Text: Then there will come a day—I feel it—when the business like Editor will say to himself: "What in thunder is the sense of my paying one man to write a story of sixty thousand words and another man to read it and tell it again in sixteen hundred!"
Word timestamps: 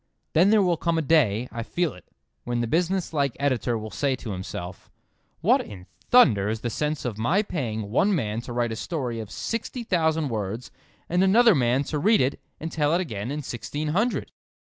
Then 0.33 0.49
there 0.49 0.63
will 0.63 0.77
come 0.77 0.97
a 0.97 1.03
day—I 1.03 1.61
feel 1.61 1.93
it—when 1.93 2.59
the 2.61 2.65
business 2.65 3.13
like 3.13 3.37
Editor 3.39 3.77
will 3.77 3.91
say 3.91 4.15
to 4.15 4.31
himself: 4.31 4.89
"What 5.41 5.61
in 5.63 5.85
thunder 6.09 6.49
is 6.49 6.61
the 6.61 6.71
sense 6.71 7.05
of 7.05 7.19
my 7.19 7.43
paying 7.43 7.91
one 7.91 8.15
man 8.15 8.41
to 8.41 8.51
write 8.51 8.71
a 8.71 8.75
story 8.75 9.19
of 9.19 9.29
sixty 9.29 9.83
thousand 9.83 10.29
words 10.29 10.71
and 11.07 11.23
another 11.23 11.53
man 11.53 11.83
to 11.83 11.99
read 11.99 12.19
it 12.19 12.39
and 12.59 12.71
tell 12.71 12.95
it 12.95 12.99
again 12.99 13.29
in 13.29 13.43
sixteen 13.43 13.89
hundred!" 13.89 14.31